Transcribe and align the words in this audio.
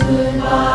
soon 0.00 0.40
by. 0.40 0.67